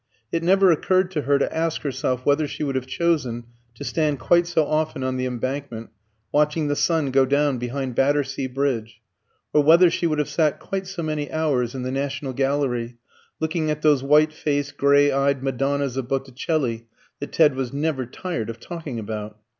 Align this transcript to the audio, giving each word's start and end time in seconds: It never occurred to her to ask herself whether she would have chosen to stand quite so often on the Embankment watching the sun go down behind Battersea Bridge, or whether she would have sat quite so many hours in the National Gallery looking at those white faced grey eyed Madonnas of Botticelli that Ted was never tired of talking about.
It 0.31 0.41
never 0.41 0.71
occurred 0.71 1.11
to 1.11 1.21
her 1.21 1.37
to 1.37 1.55
ask 1.55 1.83
herself 1.83 2.25
whether 2.25 2.47
she 2.47 2.63
would 2.63 2.73
have 2.73 2.87
chosen 2.87 3.43
to 3.75 3.83
stand 3.83 4.17
quite 4.19 4.47
so 4.47 4.65
often 4.65 5.03
on 5.03 5.15
the 5.17 5.27
Embankment 5.27 5.91
watching 6.31 6.67
the 6.67 6.75
sun 6.75 7.11
go 7.11 7.23
down 7.23 7.59
behind 7.59 7.93
Battersea 7.93 8.47
Bridge, 8.47 8.99
or 9.53 9.61
whether 9.61 9.91
she 9.91 10.07
would 10.07 10.17
have 10.17 10.27
sat 10.27 10.59
quite 10.59 10.87
so 10.87 11.03
many 11.03 11.31
hours 11.31 11.75
in 11.75 11.83
the 11.83 11.91
National 11.91 12.33
Gallery 12.33 12.97
looking 13.39 13.69
at 13.69 13.83
those 13.83 14.01
white 14.01 14.33
faced 14.33 14.75
grey 14.75 15.11
eyed 15.11 15.43
Madonnas 15.43 15.95
of 15.97 16.07
Botticelli 16.07 16.87
that 17.19 17.31
Ted 17.33 17.53
was 17.53 17.71
never 17.71 18.07
tired 18.07 18.49
of 18.49 18.59
talking 18.59 18.97
about. 18.97 19.37